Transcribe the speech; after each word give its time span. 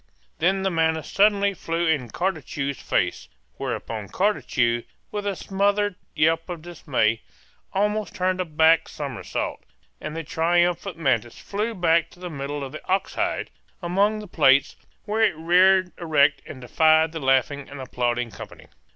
Then 0.39 0.63
the 0.63 0.71
mantis 0.71 1.11
suddenly 1.11 1.53
flew 1.53 1.85
in 1.85 2.09
Cartucho's 2.09 2.81
face, 2.81 3.29
whereupon 3.57 4.07
Cartucho, 4.07 4.81
with 5.11 5.27
a 5.27 5.35
smothered 5.35 5.93
yelp 6.15 6.49
of 6.49 6.63
dismay, 6.63 7.21
almost 7.71 8.15
turned 8.15 8.41
a 8.41 8.45
back 8.45 8.89
somersault; 8.89 9.61
and 10.01 10.15
the 10.17 10.23
triumphant 10.23 10.97
mantis 10.97 11.37
flew 11.37 11.75
back 11.75 12.09
to 12.09 12.19
the 12.19 12.31
middle 12.31 12.63
of 12.63 12.71
the 12.71 12.83
ox 12.89 13.13
hide, 13.13 13.51
among 13.79 14.17
the 14.17 14.27
plates, 14.27 14.75
where 15.05 15.21
it 15.21 15.37
reared 15.37 15.91
erect 15.99 16.41
and 16.47 16.61
defied 16.61 17.11
the 17.11 17.19
laughing 17.19 17.69
and 17.69 17.79
applauding 17.79 18.31
company. 18.31 18.65